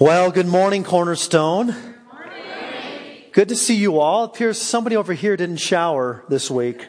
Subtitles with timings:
[0.00, 1.74] Well, good morning, Cornerstone.
[3.32, 4.22] Good to see you all.
[4.22, 6.86] It appears somebody over here didn't shower this week.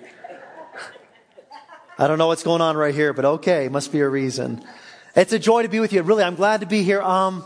[1.97, 4.63] I don't know what's going on right here, but okay, must be a reason.
[5.15, 6.03] It's a joy to be with you.
[6.03, 7.01] Really, I'm glad to be here.
[7.01, 7.43] Um,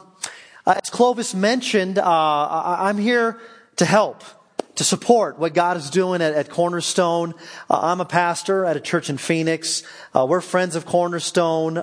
[0.67, 3.39] uh, as Clovis mentioned, uh, I, am here
[3.77, 4.21] to help,
[4.75, 7.35] to support what God is doing at, at Cornerstone.
[7.69, 9.83] Uh, I'm a pastor at a church in Phoenix.
[10.13, 11.77] Uh, we're friends of Cornerstone.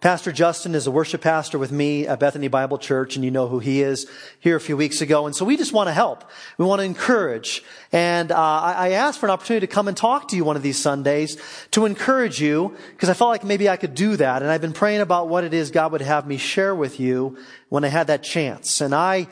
[0.00, 3.48] Pastor Justin is a worship pastor with me at Bethany Bible Church, and you know
[3.48, 4.08] who he is
[4.38, 5.26] here a few weeks ago.
[5.26, 6.22] And so we just want to help.
[6.56, 7.64] We want to encourage.
[7.90, 10.62] And uh, I asked for an opportunity to come and talk to you one of
[10.62, 11.36] these Sundays
[11.72, 14.40] to encourage you, because I felt like maybe I could do that.
[14.40, 17.36] And I've been praying about what it is God would have me share with you
[17.68, 18.80] when I had that chance.
[18.80, 19.26] And I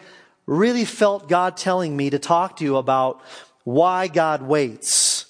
[0.46, 3.22] really felt God telling me to talk to you about
[3.62, 5.26] why God waits.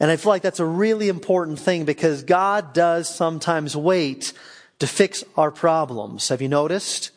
[0.00, 4.32] And I feel like that's a really important thing because God does sometimes wait
[4.82, 6.28] to fix our problems.
[6.28, 7.12] Have you noticed?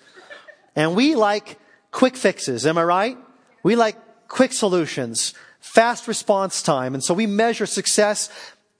[0.75, 1.57] And we like
[1.89, 2.63] quick fixes.
[2.63, 3.17] Am I right?
[3.63, 6.93] We like quick solutions, fast response time.
[6.93, 8.29] And so we measure success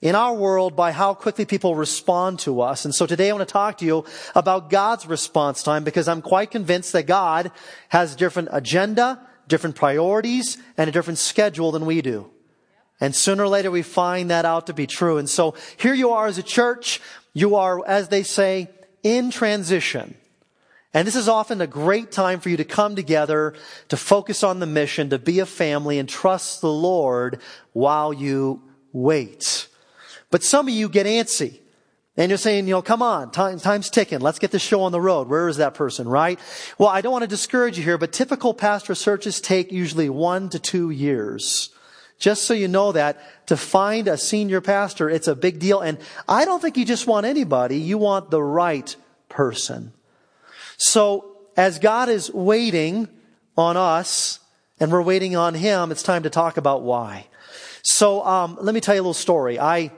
[0.00, 2.84] in our world by how quickly people respond to us.
[2.84, 4.04] And so today I want to talk to you
[4.36, 7.50] about God's response time because I'm quite convinced that God
[7.88, 12.30] has a different agenda, different priorities, and a different schedule than we do.
[13.00, 15.18] And sooner or later we find that out to be true.
[15.18, 17.00] And so here you are as a church.
[17.32, 18.70] You are, as they say,
[19.02, 20.14] in transition.
[20.94, 23.52] And this is often a great time for you to come together,
[23.90, 27.40] to focus on the mission, to be a family and trust the Lord
[27.74, 28.62] while you
[28.94, 29.68] wait.
[30.30, 31.60] But some of you get antsy.
[32.16, 34.20] And you're saying, you know, come on, time, time's ticking.
[34.20, 35.28] Let's get the show on the road.
[35.28, 36.40] Where is that person, right?
[36.78, 40.48] Well, I don't want to discourage you here, but typical pastor searches take usually one
[40.48, 41.68] to two years.
[42.18, 45.80] Just so you know that, to find a senior pastor, it's a big deal.
[45.80, 48.94] And I don't think you just want anybody, you want the right
[49.28, 49.92] person.
[50.78, 53.08] So, as God is waiting
[53.56, 54.40] on us,
[54.78, 57.26] and we're waiting on Him, it's time to talk about why.
[57.82, 59.58] So, um, let me tell you a little story.
[59.58, 59.90] I, a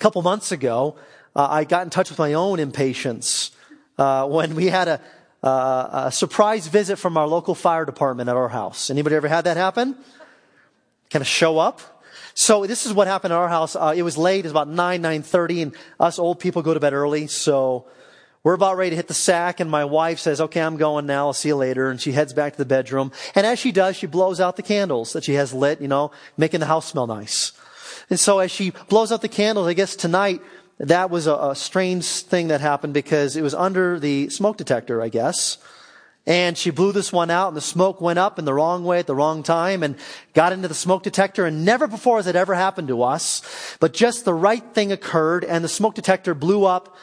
[0.00, 0.96] couple months ago,
[1.34, 3.50] uh, I got in touch with my own impatience
[3.98, 5.00] uh, when we had a,
[5.42, 8.90] uh, a surprise visit from our local fire department at our house.
[8.90, 9.96] Anybody ever had that happen?
[11.10, 11.80] Kind of show up.
[12.34, 13.74] So this is what happened at our house.
[13.74, 14.40] Uh, it was late.
[14.40, 17.28] It was about 9, 9.30 and us old people go to bed early.
[17.28, 17.86] So
[18.42, 21.28] we're about ready to hit the sack and my wife says, okay, I'm going now.
[21.28, 21.90] I'll see you later.
[21.90, 23.10] And she heads back to the bedroom.
[23.34, 26.10] And as she does, she blows out the candles that she has lit, you know,
[26.36, 27.52] making the house smell nice.
[28.10, 30.42] And so as she blows out the candles, I guess tonight,
[30.78, 35.00] that was a, a strange thing that happened because it was under the smoke detector,
[35.00, 35.58] I guess.
[36.26, 38.98] And she blew this one out and the smoke went up in the wrong way
[38.98, 39.96] at the wrong time and
[40.34, 43.42] got into the smoke detector and never before has it ever happened to us.
[43.78, 46.96] But just the right thing occurred and the smoke detector blew up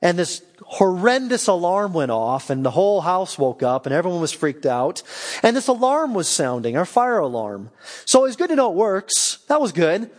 [0.00, 4.32] and this horrendous alarm went off and the whole house woke up and everyone was
[4.32, 5.02] freaked out.
[5.42, 7.70] And this alarm was sounding, our fire alarm.
[8.06, 9.38] So it was good to know it works.
[9.48, 10.10] That was good.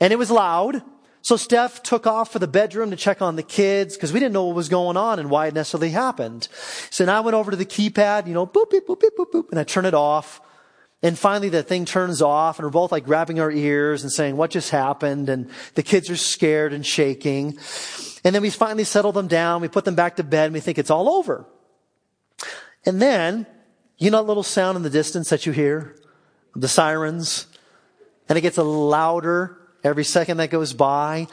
[0.00, 0.82] And it was loud.
[1.28, 4.32] So Steph took off for the bedroom to check on the kids because we didn't
[4.32, 6.48] know what was going on and why it necessarily happened.
[6.88, 9.30] So then I went over to the keypad, you know, boop, boop, boop, boop, boop,
[9.32, 10.40] boop, and I turn it off.
[11.02, 14.38] And finally the thing turns off and we're both like grabbing our ears and saying,
[14.38, 15.28] what just happened?
[15.28, 17.58] And the kids are scared and shaking.
[18.24, 19.60] And then we finally settle them down.
[19.60, 21.44] We put them back to bed and we think it's all over.
[22.86, 23.46] And then,
[23.98, 25.94] you know that little sound in the distance that you hear?
[26.56, 27.48] The sirens?
[28.30, 31.26] And it gets louder every second that goes by.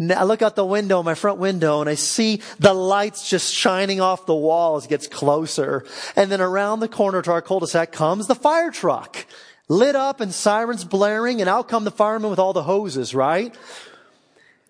[0.00, 4.00] I look out the window, my front window, and I see the lights just shining
[4.00, 5.84] off the wall as it gets closer.
[6.16, 9.26] And then around the corner to our cul-de-sac comes the fire truck.
[9.68, 13.56] Lit up and sirens blaring, and out come the firemen with all the hoses, right?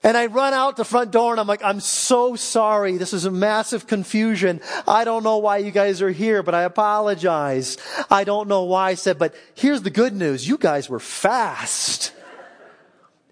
[0.04, 2.96] And I run out the front door and I'm like, I'm so sorry.
[2.96, 4.60] This is a massive confusion.
[4.86, 7.78] I don't know why you guys are here, but I apologize.
[8.10, 10.46] I don't know why I said, but here's the good news.
[10.46, 12.12] You guys were fast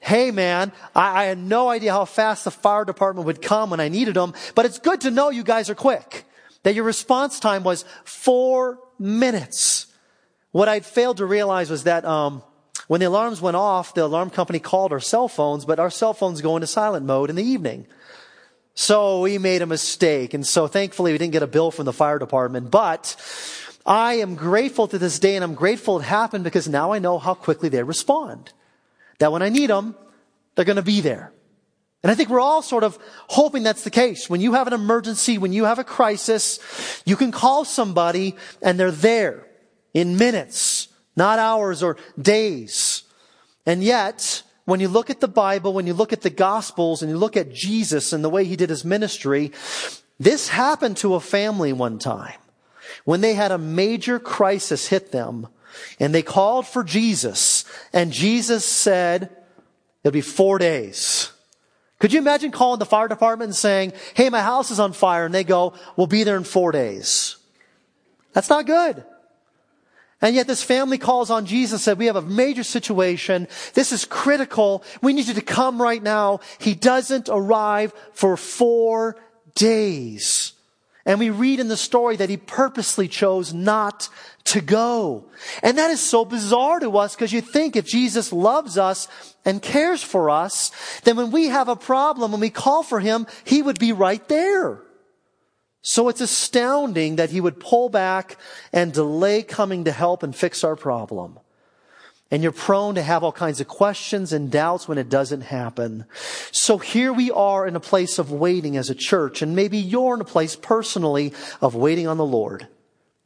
[0.01, 3.81] hey man, I, I, had no idea how fast the fire department would come when
[3.81, 6.25] I needed them, but it's good to know you guys are quick.
[6.63, 9.87] That your response time was four minutes.
[10.53, 12.43] What I'd failed to realize was that, um,
[12.89, 16.13] when the alarms went off, the alarm company called our cell phones, but our cell
[16.13, 17.87] phones go into silent mode in the evening.
[18.75, 20.35] So we made a mistake.
[20.35, 23.15] And so thankfully we didn't get a bill from the fire department, but
[23.87, 27.19] I am grateful to this day and I'm grateful it happened because now I know
[27.19, 28.53] how quickly they respond
[29.21, 29.95] that when I need them,
[30.55, 31.33] they're going to be there.
[32.03, 34.29] And I think we're all sort of hoping that's the case.
[34.29, 38.81] When you have an emergency, when you have a crisis, you can call somebody and
[38.81, 39.47] they're there
[39.93, 43.03] in minutes, not hours or days.
[43.67, 47.11] And yet, when you look at the Bible, when you look at the Gospels and
[47.11, 49.53] you look at Jesus and the way he did his ministry,
[50.19, 52.39] this happened to a family one time
[53.05, 55.49] when they had a major crisis hit them
[55.99, 59.31] and they called for Jesus and Jesus said,
[60.03, 61.33] it'll be four days.
[61.99, 65.27] Could you imagine calling the fire department and saying, Hey, my house is on fire.
[65.27, 67.37] And they go, we'll be there in four days.
[68.33, 69.05] That's not good.
[70.23, 73.49] And yet this family calls on Jesus and said, we have a major situation.
[73.73, 74.85] This is critical.
[75.01, 76.41] We need you to come right now.
[76.59, 79.17] He doesn't arrive for four
[79.55, 80.53] days.
[81.07, 84.09] And we read in the story that he purposely chose not
[84.45, 85.25] to go.
[85.63, 89.09] And that is so bizarre to us because you think if Jesus loves us
[89.45, 90.71] and cares for us,
[91.05, 94.27] then when we have a problem, when we call for him, he would be right
[94.29, 94.83] there.
[95.83, 98.37] So it's astounding that he would pull back
[98.73, 101.39] and delay coming to help and fix our problem.
[102.31, 106.05] And you're prone to have all kinds of questions and doubts when it doesn't happen.
[106.53, 110.15] So here we are in a place of waiting as a church, and maybe you're
[110.15, 112.69] in a place personally of waiting on the Lord,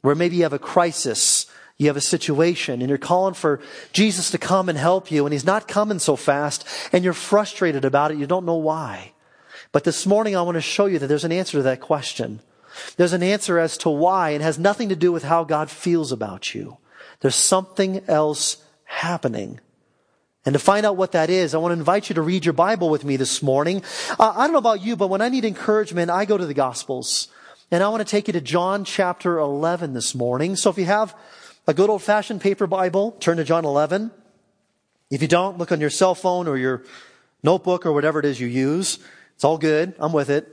[0.01, 1.45] where maybe you have a crisis,
[1.77, 3.61] you have a situation, and you're calling for
[3.93, 7.85] Jesus to come and help you, and he's not coming so fast, and you're frustrated
[7.85, 9.11] about it, you don't know why.
[9.71, 12.39] But this morning I want to show you that there's an answer to that question.
[12.97, 14.31] There's an answer as to why.
[14.31, 16.77] It has nothing to do with how God feels about you.
[17.19, 18.64] There's something else
[18.95, 19.59] happening.
[20.45, 22.53] And to find out what that is, I want to invite you to read your
[22.53, 23.83] Bible with me this morning.
[24.19, 26.53] Uh, I don't know about you, but when I need encouragement, I go to the
[26.53, 27.29] Gospels.
[27.71, 30.55] And I want to take you to John chapter 11 this morning.
[30.55, 31.15] So if you have
[31.65, 34.11] a good old fashioned paper Bible, turn to John 11.
[35.09, 36.83] If you don't, look on your cell phone or your
[37.41, 38.99] notebook or whatever it is you use.
[39.33, 39.95] It's all good.
[39.99, 40.51] I'm with it.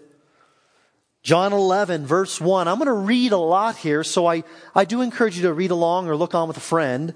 [1.22, 2.66] John 11, verse 1.
[2.66, 4.42] I'm going to read a lot here, so I,
[4.74, 7.14] I do encourage you to read along or look on with a friend.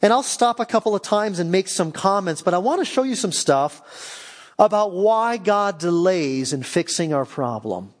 [0.00, 2.84] And I'll stop a couple of times and make some comments, but I want to
[2.84, 7.92] show you some stuff about why God delays in fixing our problem.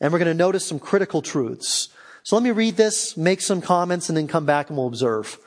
[0.00, 1.88] And we're going to notice some critical truths.
[2.22, 5.38] So let me read this, make some comments, and then come back and we'll observe.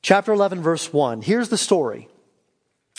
[0.00, 1.22] Chapter 11, verse 1.
[1.22, 2.08] Here's the story.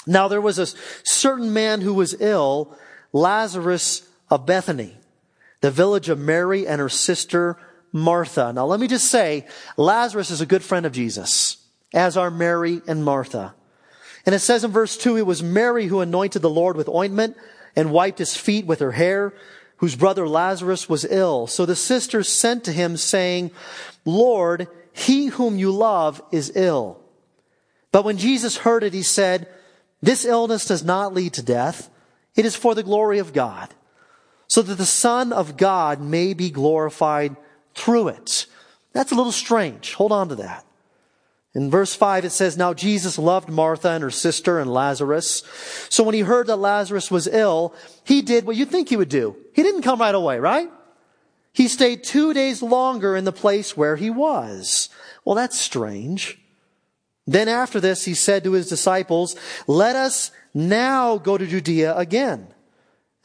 [0.06, 0.68] Now there was a
[1.04, 2.78] certain man who was ill,
[3.14, 4.98] Lazarus of Bethany,
[5.62, 7.58] the village of Mary and her sister
[7.94, 8.52] Martha.
[8.52, 9.48] Now let me just say,
[9.78, 11.58] Lazarus is a good friend of Jesus,
[11.94, 13.56] as are Mary and Martha.
[14.26, 17.38] And it says in verse 2, it was Mary who anointed the Lord with ointment
[17.76, 19.34] and wiped his feet with her hair,
[19.78, 21.48] whose brother Lazarus was ill.
[21.48, 23.52] So the sisters sent to him saying,
[24.06, 27.00] Lord, he whom you love is ill.
[27.92, 29.48] But when Jesus heard it, he said,
[30.02, 31.90] this illness does not lead to death.
[32.36, 33.74] It is for the glory of God,
[34.48, 37.38] so that the Son of God may be glorified
[37.76, 38.46] through it.
[38.94, 39.94] That's a little strange.
[39.94, 40.66] Hold on to that.
[41.56, 45.44] In verse 5, it says, Now Jesus loved Martha and her sister and Lazarus.
[45.90, 49.10] So when he heard that Lazarus was ill, he did what you'd think he would
[49.10, 49.36] do.
[49.54, 50.70] He didn't come right away, right?
[51.54, 54.90] He stayed two days longer in the place where he was.
[55.24, 56.40] Well, that's strange.
[57.28, 59.36] Then after this, he said to his disciples,
[59.68, 62.48] let us now go to Judea again.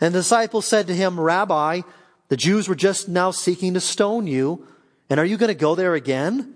[0.00, 1.80] And the disciples said to him, Rabbi,
[2.28, 4.66] the Jews were just now seeking to stone you.
[5.10, 6.54] And are you going to go there again?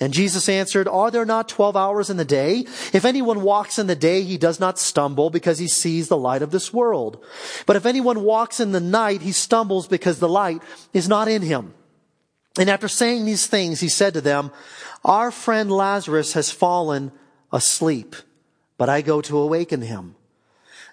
[0.00, 2.66] And Jesus answered, Are there not twelve hours in the day?
[2.92, 6.42] If anyone walks in the day, he does not stumble because he sees the light
[6.42, 7.22] of this world.
[7.66, 10.62] But if anyone walks in the night, he stumbles because the light
[10.92, 11.74] is not in him.
[12.58, 14.50] And after saying these things, he said to them,
[15.04, 17.12] our friend Lazarus has fallen
[17.52, 18.14] asleep,
[18.78, 20.14] but I go to awaken him.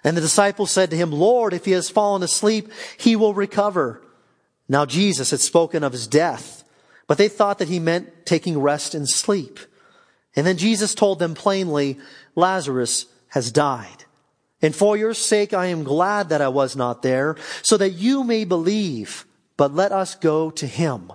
[0.02, 4.02] And the disciples said to him, Lord, if he has fallen asleep, he will recover.
[4.70, 6.62] Now Jesus had spoken of his death,
[7.08, 9.58] but they thought that he meant taking rest and sleep.
[10.36, 11.98] And then Jesus told them plainly,
[12.36, 14.04] Lazarus has died.
[14.62, 18.22] And for your sake I am glad that I was not there, so that you
[18.22, 21.12] may believe, but let us go to him.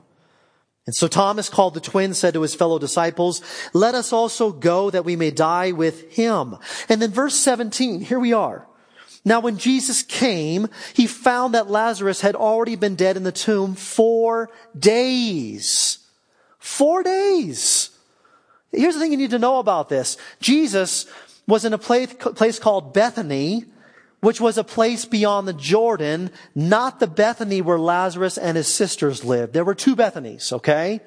[0.85, 4.89] And so Thomas called the twin, said to his fellow disciples, let us also go
[4.89, 6.57] that we may die with him.
[6.89, 8.67] And then verse 17, here we are.
[9.25, 13.73] Now when Jesus came, he found that Lazarus had already been dead in the tomb
[13.73, 15.97] four days.
[16.59, 17.89] Four days.
[18.71, 20.17] Here's the thing you need to know about this.
[20.39, 21.07] Jesus
[21.47, 23.65] was in a place, place called Bethany,
[24.21, 29.23] which was a place beyond the Jordan, not the Bethany where Lazarus and his sisters
[29.23, 29.53] lived.
[29.53, 30.99] There were two Bethanies, okay?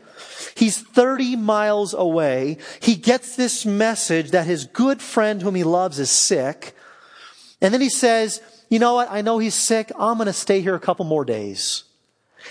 [0.57, 2.59] He's 30 miles away.
[2.81, 6.75] He gets this message that his good friend whom he loves is sick.
[7.61, 9.11] And then he says, you know what?
[9.11, 9.91] I know he's sick.
[9.99, 11.85] I'm going to stay here a couple more days.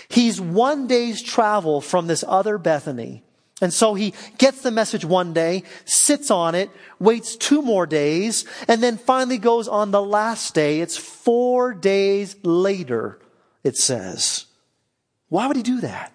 [0.10, 3.24] He's one day's travel from this other Bethany.
[3.62, 8.46] And so he gets the message one day, sits on it, waits two more days,
[8.68, 10.82] and then finally goes on the last day.
[10.82, 13.20] It's four days later,
[13.64, 14.46] it says.
[15.30, 16.14] Why would he do that?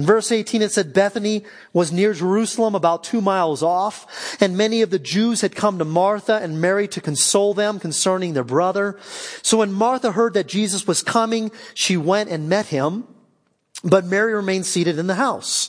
[0.00, 4.80] In verse 18 it said Bethany was near Jerusalem about two miles off, and many
[4.80, 8.98] of the Jews had come to Martha and Mary to console them concerning their brother.
[9.42, 13.08] So when Martha heard that Jesus was coming, she went and met him,
[13.84, 15.68] but Mary remained seated in the house.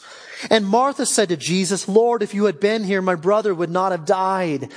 [0.50, 3.92] And Martha said to Jesus, Lord, if you had been here, my brother would not
[3.92, 4.72] have died.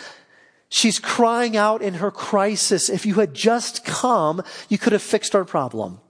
[0.68, 2.90] She's crying out in her crisis.
[2.90, 6.00] If you had just come, you could have fixed our problem.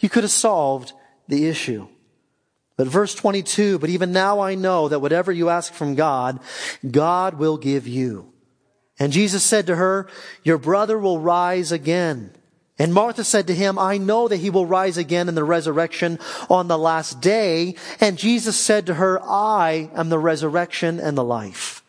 [0.00, 0.92] You could have solved
[1.28, 1.88] the issue.
[2.80, 6.40] But verse 22, but even now I know that whatever you ask from God,
[6.90, 8.32] God will give you.
[8.98, 10.08] And Jesus said to her,
[10.44, 12.32] your brother will rise again.
[12.78, 16.18] And Martha said to him, I know that he will rise again in the resurrection
[16.48, 17.74] on the last day.
[18.00, 21.82] And Jesus said to her, I am the resurrection and the life.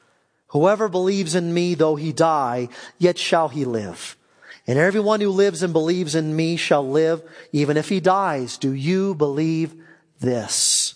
[0.47, 2.67] Whoever believes in me, though he die,
[2.97, 4.17] yet shall he live.
[4.67, 8.57] And everyone who lives and believes in me shall live, even if he dies.
[8.57, 9.73] Do you believe
[10.21, 10.95] this.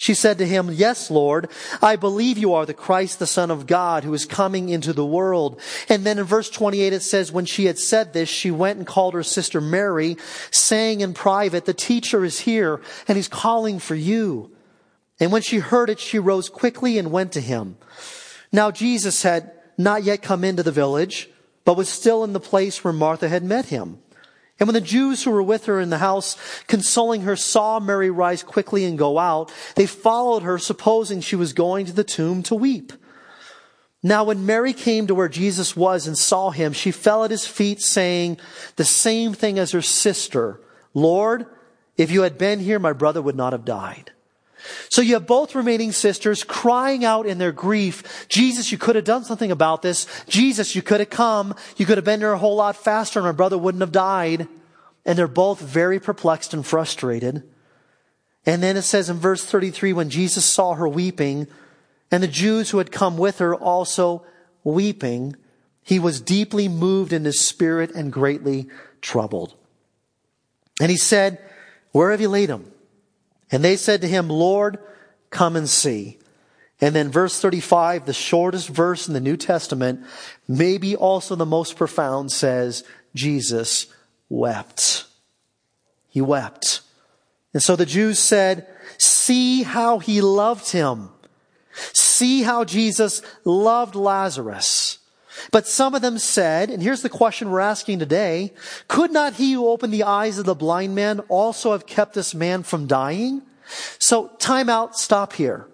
[0.00, 1.50] She said to him, Yes, Lord,
[1.82, 5.04] I believe you are the Christ, the Son of God, who is coming into the
[5.04, 5.60] world.
[5.88, 8.86] And then in verse 28 it says, When she had said this, she went and
[8.86, 10.16] called her sister Mary,
[10.52, 14.52] saying in private, The teacher is here, and he's calling for you.
[15.18, 17.76] And when she heard it, she rose quickly and went to him.
[18.52, 21.28] Now Jesus had not yet come into the village,
[21.64, 23.98] but was still in the place where Martha had met him.
[24.58, 26.36] And when the Jews who were with her in the house,
[26.66, 31.52] consoling her, saw Mary rise quickly and go out, they followed her, supposing she was
[31.52, 32.92] going to the tomb to weep.
[34.02, 37.46] Now when Mary came to where Jesus was and saw him, she fell at his
[37.46, 38.38] feet saying
[38.76, 40.60] the same thing as her sister,
[40.94, 41.46] Lord,
[41.96, 44.12] if you had been here, my brother would not have died.
[44.88, 49.04] So you have both remaining sisters crying out in their grief, Jesus, you could have
[49.04, 50.06] done something about this.
[50.28, 51.54] Jesus, you could have come.
[51.76, 54.48] You could have been there a whole lot faster and my brother wouldn't have died.
[55.04, 57.42] And they're both very perplexed and frustrated.
[58.44, 61.46] And then it says in verse 33, when Jesus saw her weeping
[62.10, 64.24] and the Jews who had come with her also
[64.64, 65.36] weeping,
[65.82, 68.68] he was deeply moved in his spirit and greatly
[69.00, 69.54] troubled.
[70.80, 71.38] And he said,
[71.92, 72.70] where have you laid him?
[73.50, 74.78] And they said to him, Lord,
[75.30, 76.18] come and see.
[76.80, 80.04] And then verse 35, the shortest verse in the New Testament,
[80.46, 83.86] maybe also the most profound, says, Jesus
[84.28, 85.06] wept.
[86.08, 86.82] He wept.
[87.52, 91.10] And so the Jews said, see how he loved him.
[91.92, 94.87] See how Jesus loved Lazarus.
[95.50, 98.52] But some of them said, and here's the question we're asking today,
[98.86, 102.34] could not he who opened the eyes of the blind man also have kept this
[102.34, 103.42] man from dying?
[103.98, 105.66] So time out, stop here.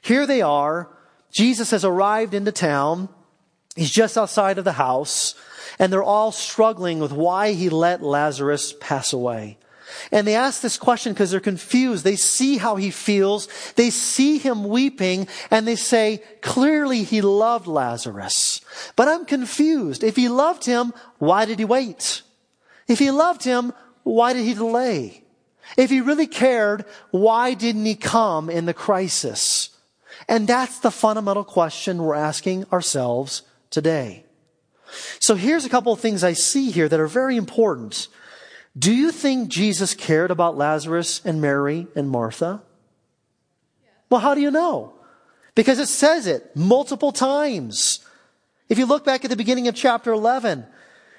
[0.00, 0.88] Here they are.
[1.30, 3.08] Jesus has arrived into town.
[3.76, 5.34] He's just outside of the house
[5.78, 9.58] and they're all struggling with why he let Lazarus pass away.
[10.12, 12.04] And they ask this question because they're confused.
[12.04, 13.48] They see how he feels.
[13.74, 18.60] They see him weeping and they say, clearly he loved Lazarus.
[18.96, 20.04] But I'm confused.
[20.04, 22.22] If he loved him, why did he wait?
[22.86, 25.24] If he loved him, why did he delay?
[25.76, 29.70] If he really cared, why didn't he come in the crisis?
[30.28, 34.24] And that's the fundamental question we're asking ourselves today.
[35.18, 38.08] So here's a couple of things I see here that are very important.
[38.78, 42.62] Do you think Jesus cared about Lazarus and Mary and Martha?
[44.10, 44.92] Well, how do you know?
[45.54, 48.00] Because it says it multiple times.
[48.68, 50.66] If you look back at the beginning of chapter 11,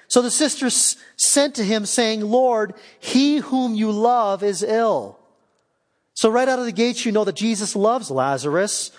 [0.08, 5.18] so the sisters sent to him saying, Lord, he whom you love is ill.
[6.14, 8.90] So right out of the gates, you know that Jesus loves Lazarus.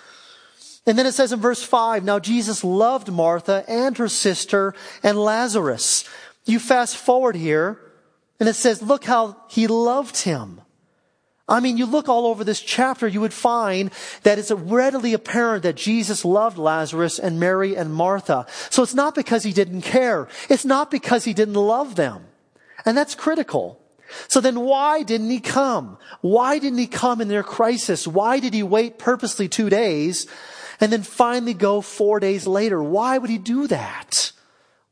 [0.86, 5.18] And then it says in verse 5, now Jesus loved Martha and her sister and
[5.18, 6.06] Lazarus.
[6.46, 7.80] You fast forward here,
[8.42, 10.60] and it says, look how he loved him.
[11.48, 13.92] I mean, you look all over this chapter, you would find
[14.24, 18.48] that it's readily apparent that Jesus loved Lazarus and Mary and Martha.
[18.70, 20.28] So it's not because he didn't care.
[20.50, 22.26] It's not because he didn't love them.
[22.84, 23.80] And that's critical.
[24.28, 26.00] So then why didn't he come?
[26.22, 28.08] Why didn't he come in their crisis?
[28.08, 30.26] Why did he wait purposely two days
[30.82, 32.82] and then finally go four days later.
[32.82, 34.32] Why would he do that?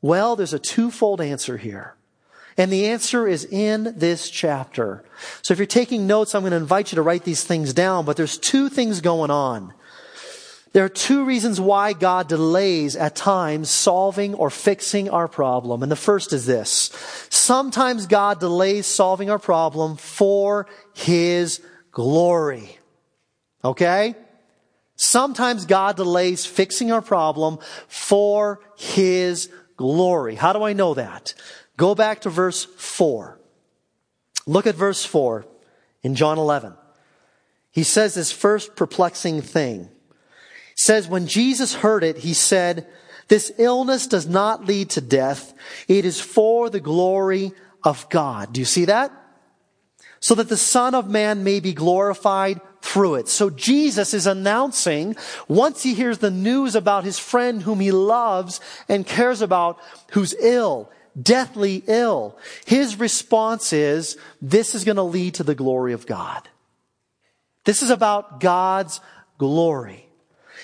[0.00, 1.96] Well, there's a twofold answer here.
[2.56, 5.04] And the answer is in this chapter.
[5.42, 8.04] So if you're taking notes, I'm going to invite you to write these things down,
[8.04, 9.72] but there's two things going on.
[10.72, 15.82] There are two reasons why God delays at times solving or fixing our problem.
[15.82, 16.92] And the first is this.
[17.28, 22.78] Sometimes God delays solving our problem for His glory.
[23.64, 24.14] Okay?
[24.94, 30.36] Sometimes God delays fixing our problem for His glory.
[30.36, 31.34] How do I know that?
[31.80, 33.40] Go back to verse 4.
[34.46, 35.46] Look at verse 4
[36.02, 36.74] in John 11.
[37.70, 39.88] he says this first perplexing thing.
[40.76, 42.86] Says, when Jesus heard it, he said,
[43.28, 45.54] this illness does not lead to death.
[45.88, 48.52] It is for the glory of God.
[48.52, 49.10] Do you see that?
[50.20, 53.28] So that the Son of Man may be glorified through it.
[53.28, 55.16] So Jesus is announcing,
[55.48, 59.78] once he hears the news about his friend whom he loves and cares about,
[60.10, 65.92] who's ill, deathly ill, his response is, this is going to lead to the glory
[65.92, 66.48] of God.
[67.64, 69.00] This is about God's
[69.38, 70.06] glory.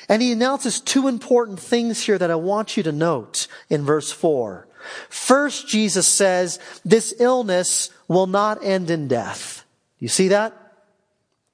[0.08, 4.12] And he announces two important things here that I want you to note in verse
[4.12, 4.68] 4.
[5.08, 9.64] First, Jesus says, this illness will not end in death.
[9.98, 10.56] You see that?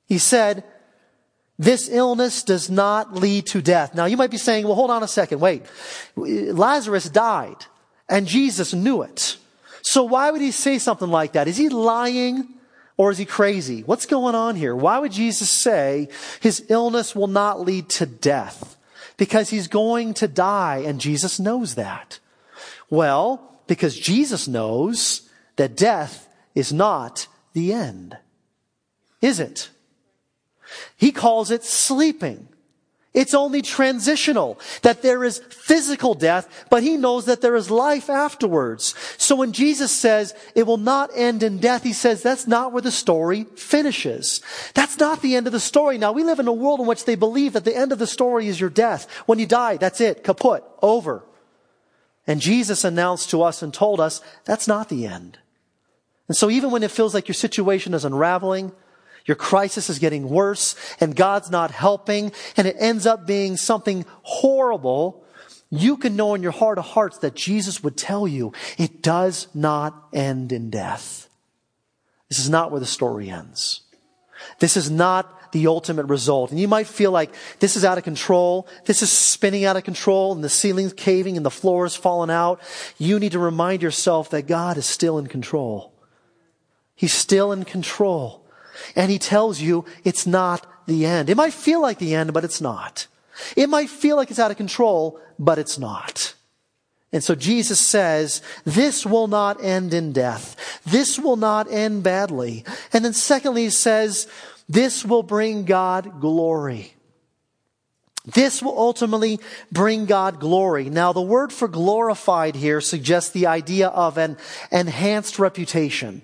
[0.06, 0.64] He said,
[1.58, 3.94] this illness does not lead to death.
[3.94, 5.40] Now you might be saying, well, hold on a second.
[5.40, 5.64] Wait.
[6.16, 7.66] Lazarus died
[8.12, 9.38] and Jesus knew it.
[9.80, 11.48] So why would he say something like that?
[11.48, 12.46] Is he lying?
[12.98, 13.80] Or is he crazy?
[13.80, 14.76] What's going on here?
[14.76, 16.08] Why would Jesus say
[16.40, 18.76] his illness will not lead to death?
[19.16, 22.18] Because he's going to die and Jesus knows that.
[22.90, 25.22] Well, because Jesus knows
[25.56, 28.18] that death is not the end.
[29.22, 29.70] Is it?
[30.98, 32.48] He calls it sleeping.
[33.14, 38.08] It's only transitional, that there is physical death, but he knows that there is life
[38.08, 38.94] afterwards.
[39.18, 42.80] So when Jesus says it will not end in death, he says that's not where
[42.80, 44.40] the story finishes.
[44.72, 45.98] That's not the end of the story.
[45.98, 48.06] Now we live in a world in which they believe that the end of the
[48.06, 49.06] story is your death.
[49.26, 51.22] When you die, that's it, kaput, over.
[52.26, 55.38] And Jesus announced to us and told us that's not the end.
[56.28, 58.72] And so even when it feels like your situation is unraveling,
[59.24, 64.04] your crisis is getting worse and God's not helping and it ends up being something
[64.22, 65.24] horrible.
[65.70, 69.48] You can know in your heart of hearts that Jesus would tell you it does
[69.54, 71.28] not end in death.
[72.28, 73.82] This is not where the story ends.
[74.58, 76.50] This is not the ultimate result.
[76.50, 78.66] And you might feel like this is out of control.
[78.86, 82.30] This is spinning out of control and the ceiling's caving and the floor is falling
[82.30, 82.60] out.
[82.98, 85.92] You need to remind yourself that God is still in control.
[86.94, 88.41] He's still in control.
[88.96, 91.30] And he tells you it's not the end.
[91.30, 93.06] It might feel like the end, but it's not.
[93.56, 96.34] It might feel like it's out of control, but it's not.
[97.12, 100.80] And so Jesus says, this will not end in death.
[100.84, 102.64] This will not end badly.
[102.92, 104.26] And then secondly, he says,
[104.68, 106.94] this will bring God glory.
[108.24, 109.40] This will ultimately
[109.70, 110.88] bring God glory.
[110.88, 114.38] Now, the word for glorified here suggests the idea of an
[114.70, 116.22] enhanced reputation.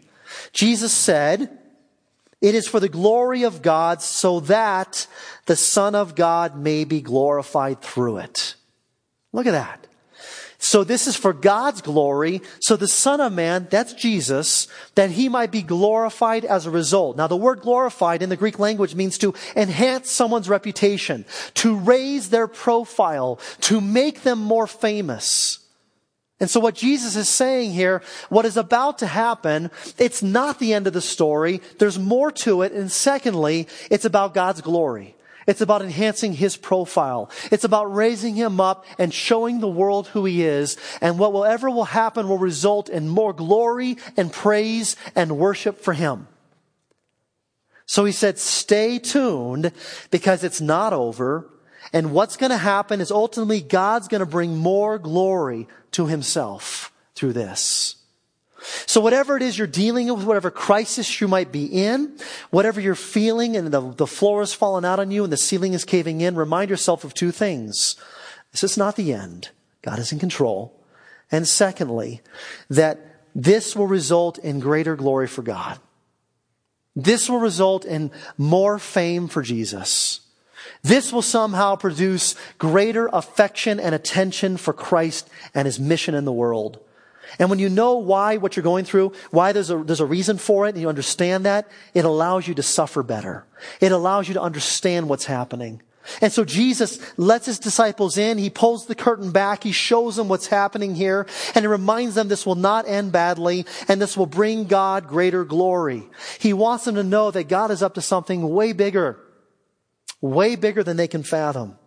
[0.52, 1.57] Jesus said,
[2.40, 5.06] it is for the glory of God so that
[5.46, 8.54] the Son of God may be glorified through it.
[9.32, 9.86] Look at that.
[10.60, 12.42] So this is for God's glory.
[12.60, 17.16] So the Son of Man, that's Jesus, that he might be glorified as a result.
[17.16, 21.24] Now the word glorified in the Greek language means to enhance someone's reputation,
[21.54, 25.60] to raise their profile, to make them more famous.
[26.40, 30.72] And so what Jesus is saying here, what is about to happen, it's not the
[30.72, 31.60] end of the story.
[31.78, 32.72] There's more to it.
[32.72, 35.16] And secondly, it's about God's glory.
[35.48, 37.30] It's about enhancing his profile.
[37.50, 40.76] It's about raising him up and showing the world who he is.
[41.00, 46.28] And whatever will happen will result in more glory and praise and worship for him.
[47.86, 49.72] So he said, stay tuned
[50.10, 51.48] because it's not over.
[51.92, 56.92] And what's going to happen is ultimately God's going to bring more glory to himself
[57.14, 57.96] through this.
[58.86, 62.18] So whatever it is you're dealing with, whatever crisis you might be in,
[62.50, 65.74] whatever you're feeling and the, the floor is falling out on you and the ceiling
[65.74, 67.96] is caving in, remind yourself of two things.
[68.52, 69.50] This is not the end.
[69.82, 70.74] God is in control.
[71.30, 72.20] And secondly,
[72.68, 73.00] that
[73.34, 75.78] this will result in greater glory for God.
[76.96, 80.20] This will result in more fame for Jesus.
[80.82, 86.32] This will somehow produce greater affection and attention for Christ and his mission in the
[86.32, 86.78] world.
[87.38, 90.38] And when you know why what you're going through, why there's a, there's a reason
[90.38, 93.44] for it, and you understand that, it allows you to suffer better.
[93.80, 95.82] It allows you to understand what's happening.
[96.22, 98.38] And so Jesus lets his disciples in.
[98.38, 99.62] He pulls the curtain back.
[99.62, 101.26] He shows them what's happening here.
[101.54, 105.44] And he reminds them this will not end badly and this will bring God greater
[105.44, 106.08] glory.
[106.38, 109.18] He wants them to know that God is up to something way bigger
[110.20, 111.78] way bigger than they can fathom.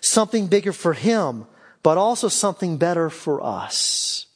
[0.00, 1.46] Something bigger for him,
[1.82, 4.26] but also something better for us.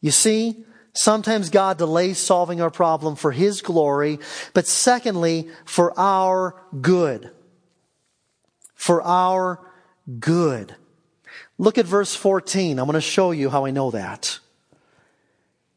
[0.00, 4.18] You see, sometimes God delays solving our problem for his glory,
[4.54, 7.30] but secondly, for our good.
[8.74, 9.60] For our
[10.18, 10.74] good.
[11.58, 12.78] Look at verse 14.
[12.78, 14.38] I'm going to show you how I know that.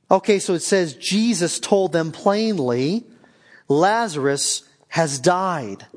[0.10, 3.04] Okay, so it says Jesus told them plainly,
[3.68, 5.88] Lazarus has died.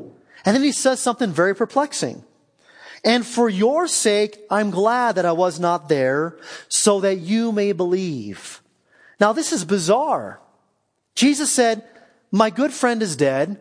[0.47, 2.25] And then he says something very perplexing.
[3.05, 7.73] And for your sake, I'm glad that I was not there so that you may
[7.73, 8.63] believe.
[9.21, 10.41] Now this is bizarre.
[11.15, 11.85] Jesus said,
[12.31, 13.59] my good friend is dead.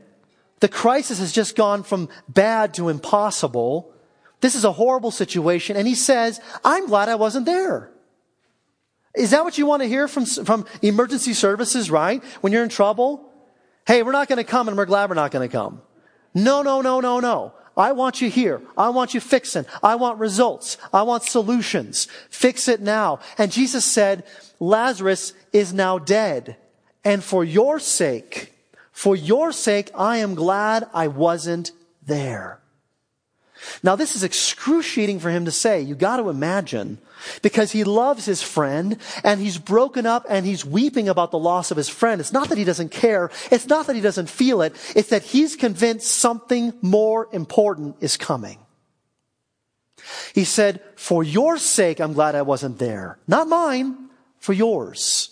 [0.60, 3.91] The crisis has just gone from bad to impossible.
[4.41, 5.78] This is a horrible situation.
[5.78, 7.91] And he says, I'm glad I wasn't there.
[9.15, 12.24] Is that what you want to hear from, from emergency services, right?
[12.41, 13.32] When you're in trouble?
[13.88, 15.82] Hey, we're not going to come and we're glad we're not going to come.
[16.36, 17.54] No, no, no, no, no.
[17.78, 18.62] I want you here.
[18.78, 19.65] I want you fixing.
[19.82, 20.78] I want results.
[20.93, 22.08] I want solutions.
[22.30, 23.19] Fix it now.
[23.38, 24.24] And Jesus said,
[24.60, 26.58] Lazarus is now dead.
[27.04, 28.54] And for your sake,
[28.91, 31.71] for your sake, I am glad I wasn't
[32.06, 32.60] there.
[33.84, 35.82] Now, this is excruciating for him to say.
[35.82, 37.00] You got to imagine
[37.41, 41.71] because he loves his friend and he's broken up and he's weeping about the loss
[41.71, 42.21] of his friend.
[42.21, 43.32] It's not that he doesn't care.
[43.51, 44.75] It's not that he doesn't feel it.
[44.95, 48.60] It's that he's convinced something more important is coming.
[50.34, 53.17] He said, for your sake, I'm glad I wasn't there.
[53.28, 55.32] Not mine, for yours.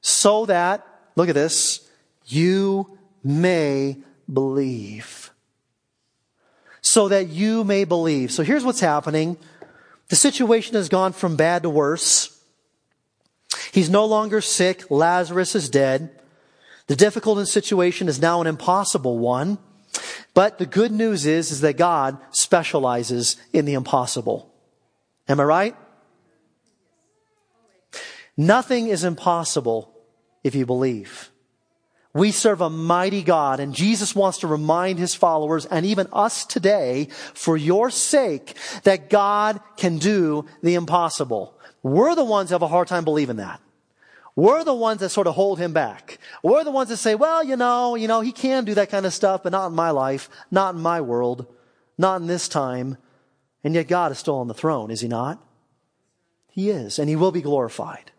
[0.00, 1.88] So that, look at this,
[2.26, 3.96] you may
[4.32, 5.30] believe.
[6.80, 8.30] So that you may believe.
[8.30, 9.36] So here's what's happening.
[10.08, 12.40] The situation has gone from bad to worse.
[13.72, 14.90] He's no longer sick.
[14.90, 16.10] Lazarus is dead.
[16.86, 19.58] The difficult situation is now an impossible one.
[20.34, 24.52] But the good news is, is that God specializes in the impossible.
[25.28, 25.76] Am I right?
[28.36, 29.92] Nothing is impossible
[30.44, 31.30] if you believe.
[32.16, 36.46] We serve a mighty God and Jesus wants to remind his followers and even us
[36.46, 41.52] today for your sake that God can do the impossible.
[41.82, 43.60] We're the ones that have a hard time believing that.
[44.34, 46.18] We're the ones that sort of hold him back.
[46.42, 49.04] We're the ones that say, well, you know, you know, he can do that kind
[49.04, 51.46] of stuff, but not in my life, not in my world,
[51.98, 52.96] not in this time.
[53.62, 55.38] And yet God is still on the throne, is he not?
[56.50, 58.10] He is, and he will be glorified.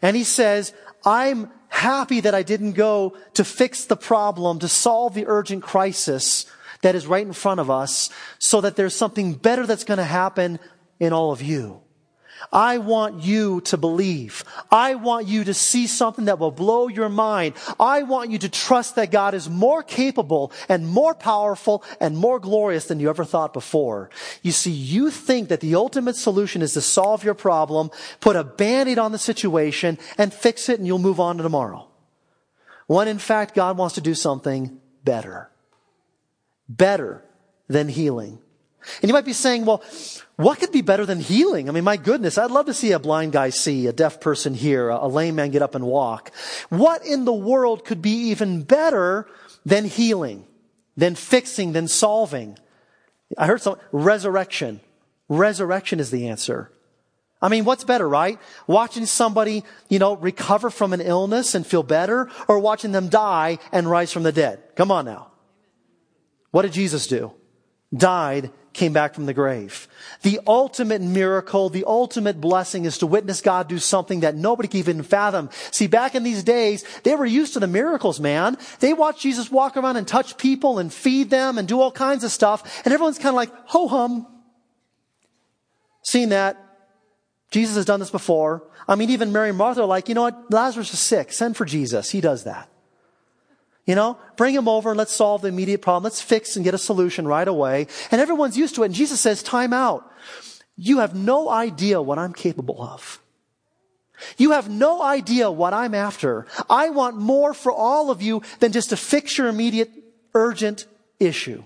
[0.00, 0.72] And he says,
[1.04, 6.46] I'm happy that I didn't go to fix the problem, to solve the urgent crisis
[6.82, 10.04] that is right in front of us so that there's something better that's going to
[10.04, 10.60] happen
[11.00, 11.83] in all of you.
[12.52, 14.44] I want you to believe.
[14.70, 17.54] I want you to see something that will blow your mind.
[17.78, 22.38] I want you to trust that God is more capable and more powerful and more
[22.38, 24.10] glorious than you ever thought before.
[24.42, 28.44] You see, you think that the ultimate solution is to solve your problem, put a
[28.44, 31.88] band-aid on the situation and fix it and you'll move on to tomorrow.
[32.86, 35.50] When in fact, God wants to do something better.
[36.68, 37.22] Better
[37.68, 38.38] than healing.
[39.00, 39.82] And you might be saying, well,
[40.36, 41.68] what could be better than healing?
[41.68, 44.54] I mean, my goodness, I'd love to see a blind guy see, a deaf person
[44.54, 46.32] hear, a lame man get up and walk.
[46.68, 49.28] What in the world could be even better
[49.64, 50.46] than healing,
[50.96, 52.58] than fixing, than solving?
[53.38, 54.80] I heard some, resurrection.
[55.28, 56.70] Resurrection is the answer.
[57.40, 58.38] I mean, what's better, right?
[58.66, 63.58] Watching somebody, you know, recover from an illness and feel better or watching them die
[63.70, 64.62] and rise from the dead?
[64.76, 65.30] Come on now.
[66.52, 67.32] What did Jesus do?
[67.94, 69.88] Died came back from the grave.
[70.22, 74.78] The ultimate miracle, the ultimate blessing is to witness God do something that nobody can
[74.78, 75.48] even fathom.
[75.70, 78.58] See, back in these days, they were used to the miracles, man.
[78.80, 82.24] They watched Jesus walk around and touch people and feed them and do all kinds
[82.24, 82.82] of stuff.
[82.84, 84.26] And everyone's kind of like, ho hum.
[86.02, 86.60] Seeing that,
[87.50, 88.68] Jesus has done this before.
[88.88, 90.50] I mean, even Mary and Martha are like, you know what?
[90.50, 91.32] Lazarus is sick.
[91.32, 92.10] Send for Jesus.
[92.10, 92.68] He does that.
[93.86, 96.04] You know, bring him over and let's solve the immediate problem.
[96.04, 97.86] Let's fix and get a solution right away.
[98.10, 98.86] And everyone's used to it.
[98.86, 100.10] And Jesus says, time out.
[100.76, 103.20] You have no idea what I'm capable of.
[104.38, 106.46] You have no idea what I'm after.
[106.70, 109.90] I want more for all of you than just to fix your immediate
[110.34, 110.86] urgent
[111.20, 111.62] issue.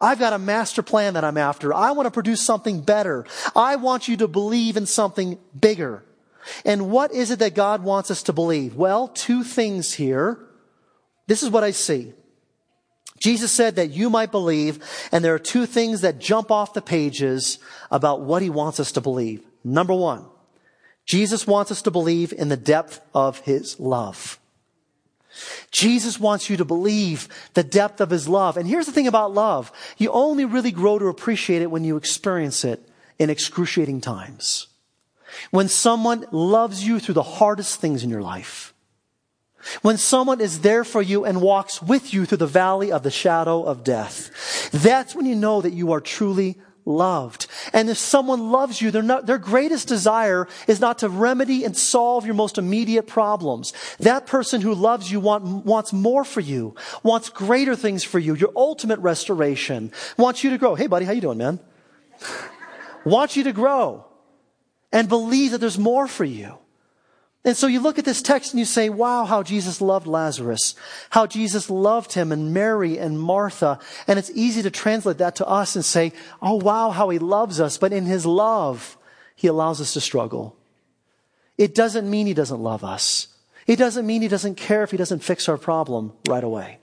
[0.00, 1.72] I've got a master plan that I'm after.
[1.72, 3.24] I want to produce something better.
[3.54, 6.02] I want you to believe in something bigger.
[6.64, 8.74] And what is it that God wants us to believe?
[8.74, 10.43] Well, two things here.
[11.26, 12.12] This is what I see.
[13.18, 16.82] Jesus said that you might believe, and there are two things that jump off the
[16.82, 17.58] pages
[17.90, 19.42] about what he wants us to believe.
[19.62, 20.26] Number one,
[21.06, 24.38] Jesus wants us to believe in the depth of his love.
[25.70, 28.56] Jesus wants you to believe the depth of his love.
[28.56, 29.72] And here's the thing about love.
[29.96, 32.86] You only really grow to appreciate it when you experience it
[33.18, 34.66] in excruciating times.
[35.50, 38.73] When someone loves you through the hardest things in your life.
[39.82, 43.10] When someone is there for you and walks with you through the valley of the
[43.10, 47.46] shadow of death, that's when you know that you are truly loved.
[47.72, 52.26] And if someone loves you, not, their greatest desire is not to remedy and solve
[52.26, 53.72] your most immediate problems.
[54.00, 58.34] That person who loves you want, wants more for you, wants greater things for you,
[58.34, 60.74] your ultimate restoration, wants you to grow.
[60.74, 61.60] Hey buddy, how you doing, man?
[63.04, 64.04] wants you to grow
[64.92, 66.58] and believe that there's more for you.
[67.44, 70.74] And so you look at this text and you say, wow, how Jesus loved Lazarus,
[71.10, 73.78] how Jesus loved him and Mary and Martha.
[74.06, 77.60] And it's easy to translate that to us and say, oh wow, how he loves
[77.60, 77.76] us.
[77.76, 78.96] But in his love,
[79.36, 80.56] he allows us to struggle.
[81.58, 83.28] It doesn't mean he doesn't love us.
[83.66, 86.78] It doesn't mean he doesn't care if he doesn't fix our problem right away.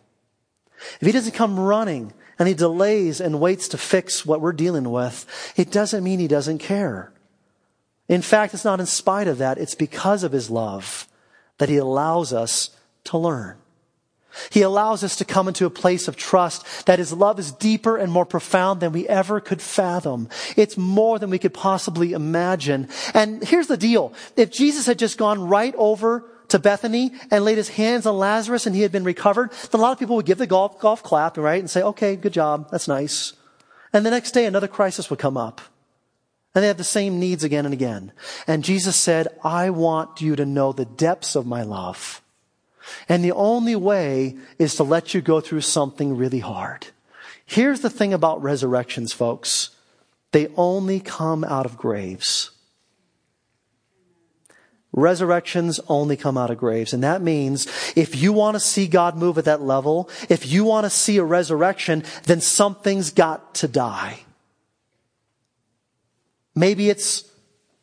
[0.99, 4.91] If he doesn't come running and he delays and waits to fix what we're dealing
[4.91, 5.25] with,
[5.57, 7.11] it doesn't mean he doesn't care.
[8.11, 11.07] In fact, it's not in spite of that, it's because of his love
[11.59, 12.71] that he allows us
[13.05, 13.55] to learn.
[14.49, 17.95] He allows us to come into a place of trust that his love is deeper
[17.95, 20.27] and more profound than we ever could fathom.
[20.57, 22.89] It's more than we could possibly imagine.
[23.13, 24.13] And here's the deal.
[24.35, 28.65] If Jesus had just gone right over to Bethany and laid his hands on Lazarus
[28.65, 31.01] and he had been recovered, then a lot of people would give the golf, golf
[31.01, 31.61] clap, right?
[31.61, 32.69] And say, okay, good job.
[32.71, 33.33] That's nice.
[33.93, 35.61] And the next day another crisis would come up.
[36.53, 38.11] And they have the same needs again and again.
[38.45, 42.21] And Jesus said, I want you to know the depths of my love.
[43.07, 46.87] And the only way is to let you go through something really hard.
[47.45, 49.69] Here's the thing about resurrections, folks.
[50.31, 52.51] They only come out of graves.
[54.93, 56.91] Resurrections only come out of graves.
[56.93, 60.65] And that means if you want to see God move at that level, if you
[60.65, 64.21] want to see a resurrection, then something's got to die.
[66.55, 67.23] Maybe it's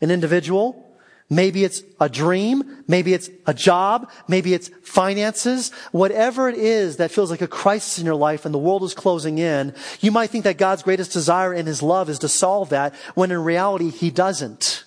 [0.01, 0.85] an individual.
[1.31, 2.85] Maybe it's a dream.
[2.87, 4.11] Maybe it's a job.
[4.29, 5.71] Maybe it's finances.
[5.93, 8.95] Whatever it is that feels like a crisis in your life and the world is
[8.95, 12.71] closing in, you might think that God's greatest desire in His love is to solve
[12.71, 14.85] that when in reality He doesn't.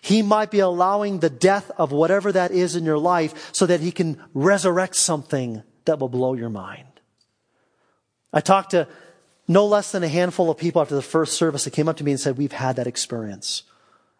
[0.00, 3.80] He might be allowing the death of whatever that is in your life so that
[3.80, 6.86] He can resurrect something that will blow your mind.
[8.32, 8.86] I talked to
[9.48, 12.04] no less than a handful of people after the first service that came up to
[12.04, 13.64] me and said, we've had that experience.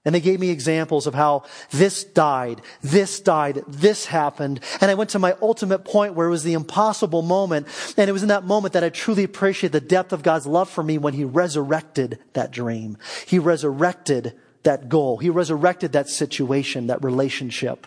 [0.04, 4.60] And they gave me examples of how this died, this died, this happened.
[4.80, 7.66] And I went to my ultimate point where it was the impossible moment.
[7.98, 10.70] And it was in that moment that I truly appreciated the depth of God's love
[10.70, 12.96] for me when He resurrected that dream.
[13.26, 15.18] He resurrected that goal.
[15.18, 17.86] He resurrected that situation, that relationship.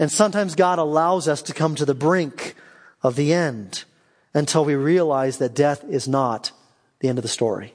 [0.00, 2.56] And sometimes God allows us to come to the brink
[3.02, 3.84] of the end
[4.34, 6.50] until we realize that death is not
[6.98, 7.74] the end of the story.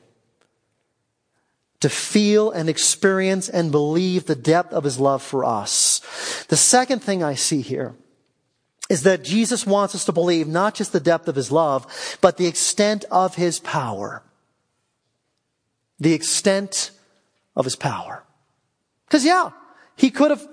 [1.80, 6.02] To feel and experience and believe the depth of his love for us.
[6.50, 7.96] The second thing I see here
[8.90, 12.38] is that Jesus wants us to believe not just the depth of his love, but
[12.38, 14.24] the extent of his power.
[16.00, 16.92] The extent
[17.56, 18.24] of his power.
[19.06, 19.52] Because yeah,
[19.96, 20.46] he could have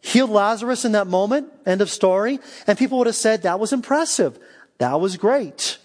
[0.00, 3.72] healed Lazarus in that moment, end of story, and people would have said that was
[3.72, 4.38] impressive.
[4.80, 5.76] That was great.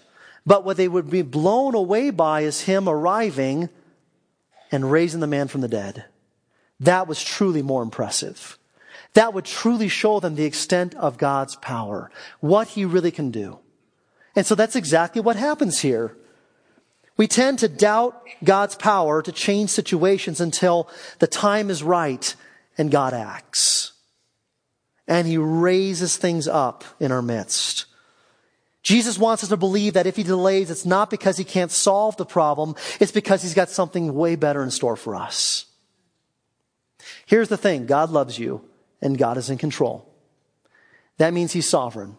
[0.46, 3.68] But what they would be blown away by is him arriving
[4.72, 6.06] and raising the man from the dead.
[6.80, 8.58] That was truly more impressive.
[9.12, 13.58] That would truly show them the extent of God's power, what he really can do.
[14.34, 16.16] And so that's exactly what happens here.
[17.18, 22.34] We tend to doubt God's power to change situations until the time is right
[22.78, 23.92] and God acts.
[25.06, 27.86] And he raises things up in our midst.
[28.86, 32.16] Jesus wants us to believe that if he delays, it's not because he can't solve
[32.18, 35.66] the problem, it's because he's got something way better in store for us.
[37.26, 38.62] Here's the thing God loves you,
[39.02, 40.08] and God is in control.
[41.18, 42.16] That means he's sovereign.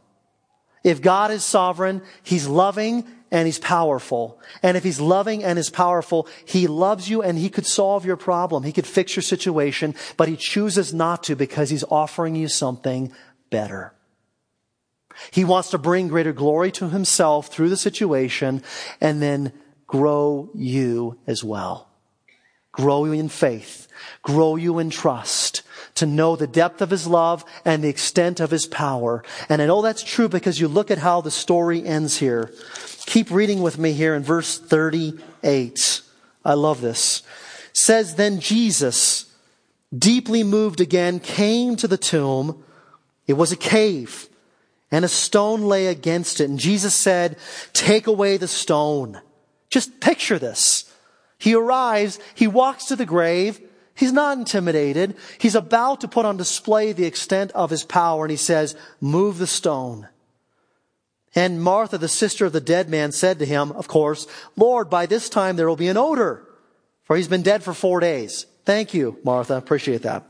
[0.83, 4.37] If God is sovereign, he's loving and he's powerful.
[4.61, 8.17] And if he's loving and is powerful, he loves you and he could solve your
[8.17, 8.63] problem.
[8.63, 13.13] He could fix your situation, but he chooses not to because he's offering you something
[13.49, 13.93] better.
[15.31, 18.63] He wants to bring greater glory to himself through the situation
[19.01, 19.53] and then
[19.87, 21.89] grow you as well.
[22.71, 23.87] Grow you in faith.
[24.21, 25.63] Grow you in trust
[25.95, 29.23] to know the depth of his love and the extent of his power.
[29.49, 32.51] And I know that's true because you look at how the story ends here.
[33.07, 36.01] Keep reading with me here in verse 38.
[36.45, 37.23] I love this.
[37.73, 39.25] says then Jesus,
[39.97, 42.63] deeply moved again, came to the tomb.
[43.25, 44.29] It was a cave
[44.91, 46.49] and a stone lay against it.
[46.49, 47.37] And Jesus said,
[47.73, 49.21] take away the stone.
[49.69, 50.91] Just picture this.
[51.37, 53.61] He arrives, he walks to the grave,
[53.93, 58.31] he's not intimidated, he's about to put on display the extent of his power, and
[58.31, 60.07] he says, move the stone.
[61.35, 65.05] And Martha, the sister of the dead man, said to him, of course, Lord, by
[65.05, 66.47] this time there will be an odor,
[67.03, 68.47] for he's been dead for four days.
[68.65, 69.55] Thank you, Martha.
[69.55, 70.27] Appreciate that.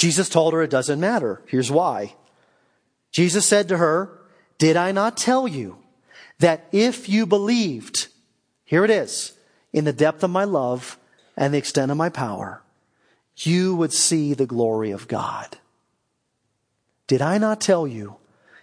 [0.00, 1.42] Jesus told her it doesn't matter.
[1.46, 2.14] Here's why.
[3.12, 4.18] Jesus said to her,
[4.56, 5.76] Did I not tell you
[6.38, 8.08] that if you believed,
[8.64, 9.34] here it is,
[9.74, 10.98] in the depth of my love
[11.36, 12.62] and the extent of my power,
[13.36, 15.58] you would see the glory of God?
[17.06, 18.16] Did I not tell you,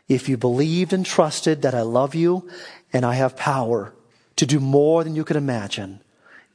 [0.07, 2.49] if you believed and trusted that I love you
[2.91, 3.93] and I have power
[4.37, 6.01] to do more than you could imagine,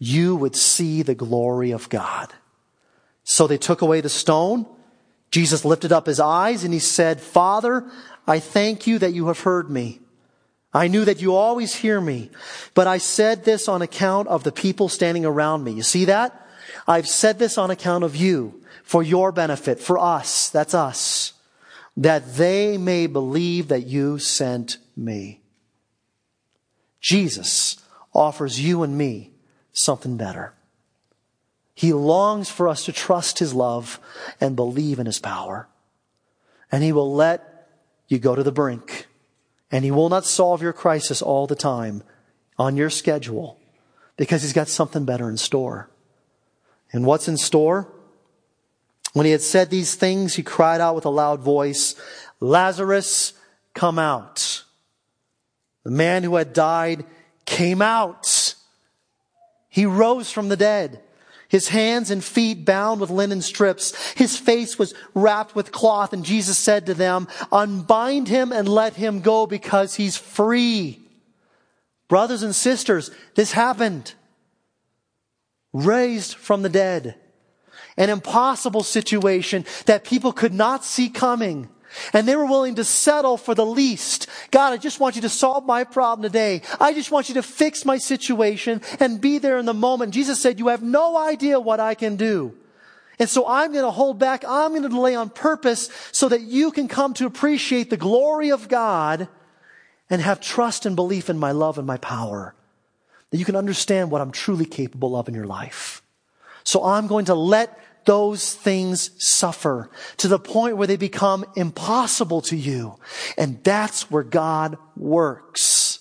[0.00, 2.32] you would see the glory of God?
[3.32, 4.66] So they took away the stone.
[5.30, 7.90] Jesus lifted up his eyes and he said, Father,
[8.26, 10.00] I thank you that you have heard me.
[10.74, 12.30] I knew that you always hear me,
[12.74, 15.72] but I said this on account of the people standing around me.
[15.72, 16.46] You see that?
[16.86, 21.32] I've said this on account of you, for your benefit, for us, that's us,
[21.96, 25.40] that they may believe that you sent me.
[27.00, 27.78] Jesus
[28.12, 29.30] offers you and me
[29.72, 30.52] something better.
[31.74, 33.98] He longs for us to trust His love
[34.40, 35.68] and believe in His power.
[36.70, 37.68] And He will let
[38.08, 39.06] you go to the brink.
[39.70, 42.02] And He will not solve your crisis all the time
[42.58, 43.58] on your schedule
[44.16, 45.88] because He's got something better in store.
[46.92, 47.88] And what's in store?
[49.14, 51.94] When He had said these things, He cried out with a loud voice,
[52.38, 53.32] Lazarus,
[53.74, 54.64] come out.
[55.84, 57.04] The man who had died
[57.44, 58.54] came out.
[59.68, 61.01] He rose from the dead
[61.52, 63.94] his hands and feet bound with linen strips.
[64.12, 66.14] His face was wrapped with cloth.
[66.14, 70.98] And Jesus said to them, unbind him and let him go because he's free.
[72.08, 74.14] Brothers and sisters, this happened.
[75.74, 77.16] Raised from the dead.
[77.98, 81.68] An impossible situation that people could not see coming.
[82.12, 84.26] And they were willing to settle for the least.
[84.50, 86.62] God, I just want you to solve my problem today.
[86.80, 90.14] I just want you to fix my situation and be there in the moment.
[90.14, 92.54] Jesus said, you have no idea what I can do.
[93.18, 94.44] And so I'm going to hold back.
[94.46, 98.50] I'm going to delay on purpose so that you can come to appreciate the glory
[98.50, 99.28] of God
[100.10, 102.54] and have trust and belief in my love and my power.
[103.30, 106.02] That you can understand what I'm truly capable of in your life.
[106.64, 112.40] So I'm going to let those things suffer to the point where they become impossible
[112.42, 112.98] to you.
[113.36, 116.00] And that's where God works.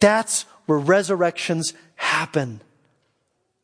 [0.00, 2.60] That's where resurrections happen.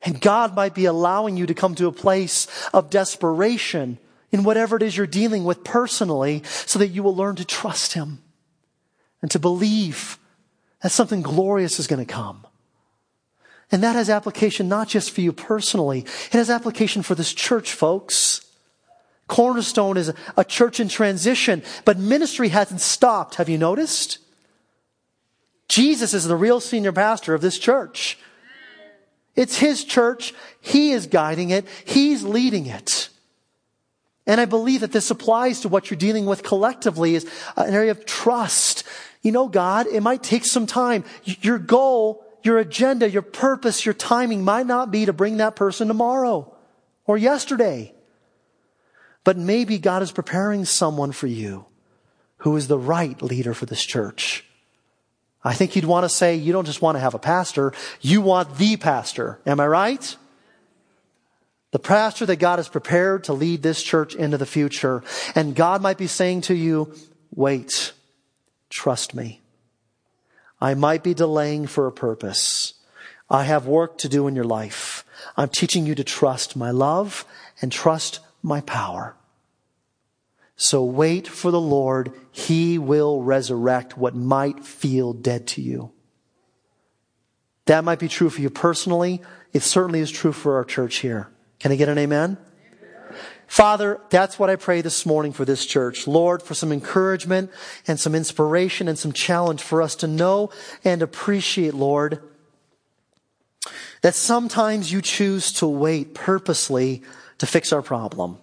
[0.03, 3.99] And God might be allowing you to come to a place of desperation
[4.31, 7.95] in whatever it is you're dealing with personally so that you will learn to trust
[7.95, 8.23] Him
[9.23, 10.19] and to believe
[10.83, 12.44] that something glorious is going to come.
[13.75, 17.73] And that has application not just for you personally, it has application for this church,
[17.73, 18.47] folks.
[19.27, 23.35] Cornerstone is a church in transition, but ministry hasn't stopped.
[23.35, 24.19] Have you noticed?
[25.67, 28.17] Jesus is the real senior pastor of this church.
[29.35, 30.35] It's his church.
[30.61, 31.67] He is guiding it.
[31.85, 33.09] He's leading it.
[34.25, 37.91] And I believe that this applies to what you're dealing with collectively is an area
[37.91, 38.85] of trust.
[39.23, 41.03] You know, God, it might take some time.
[41.25, 45.89] Your goal your agenda, your purpose, your timing might not be to bring that person
[45.89, 46.55] tomorrow
[47.07, 47.95] or yesterday.
[49.25, 51.65] But maybe God is preparing someone for you
[52.39, 54.45] who is the right leader for this church.
[55.43, 58.21] I think you'd want to say you don't just want to have a pastor, you
[58.21, 59.41] want the pastor.
[59.47, 60.17] Am I right?
[61.71, 65.03] The pastor that God has prepared to lead this church into the future.
[65.35, 66.95] And God might be saying to you,
[67.35, 67.93] wait,
[68.71, 69.41] trust me.
[70.65, 72.73] I might be delaying for a purpose.
[73.29, 75.05] I have work to do in your life.
[75.37, 77.27] I'm teaching you to trust my love
[77.61, 79.15] and trust my power.
[80.57, 82.15] So wait for the Lord.
[82.33, 85.93] He will resurrect what might feel dead to you.
[87.67, 89.21] That might be true for you personally.
[89.53, 91.29] It certainly is true for our church here.
[91.61, 92.39] Can I get an amen?
[93.47, 96.07] Father, that's what I pray this morning for this church.
[96.07, 97.51] Lord, for some encouragement
[97.87, 100.51] and some inspiration and some challenge for us to know
[100.85, 102.23] and appreciate, Lord,
[104.03, 107.03] that sometimes you choose to wait purposely
[107.39, 108.39] to fix our problem,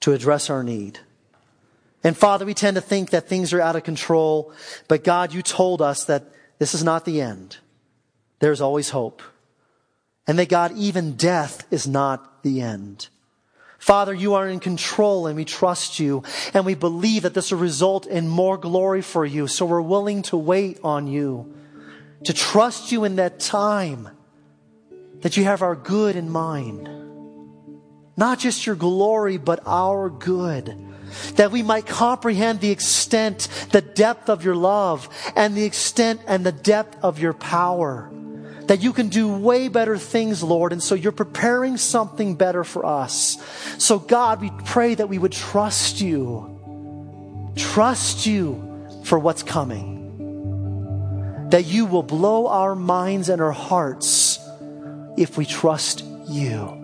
[0.00, 1.00] to address our need.
[2.02, 4.52] And Father, we tend to think that things are out of control,
[4.88, 6.24] but God, you told us that
[6.58, 7.58] this is not the end.
[8.40, 9.22] There's always hope.
[10.26, 13.08] And that God, even death is not the end.
[13.84, 16.22] Father, you are in control and we trust you
[16.54, 19.46] and we believe that this will result in more glory for you.
[19.46, 21.54] So we're willing to wait on you,
[22.24, 24.08] to trust you in that time
[25.20, 26.88] that you have our good in mind.
[28.16, 30.74] Not just your glory, but our good.
[31.34, 36.46] That we might comprehend the extent, the depth of your love and the extent and
[36.46, 38.10] the depth of your power
[38.66, 40.72] that you can do way better things, Lord.
[40.72, 43.36] And so you're preparing something better for us.
[43.78, 50.00] So, God, we pray that we would trust you, trust you for what's coming.
[51.50, 54.40] That you will blow our minds and our hearts
[55.16, 56.80] if we trust you.